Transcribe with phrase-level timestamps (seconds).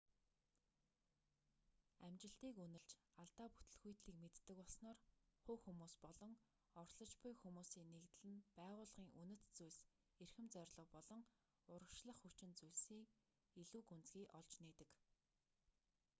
[2.05, 2.89] амжилтыг үнэлж
[3.21, 4.97] алдаа бүтэлгүйтлийг мэддэг болсноор
[5.43, 6.33] хувь хүмүүс болон
[6.81, 9.79] оролцож буй хүмүүсийн нэгдэл нь байгууллагын үнэт зүйлс
[10.23, 11.21] эрхэм зорилго болон
[11.73, 13.07] урагшлах хүчин зүйлсийг
[13.61, 14.89] илүү гүнзгий олж нээдэг